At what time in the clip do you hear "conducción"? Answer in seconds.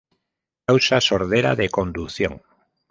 1.69-2.41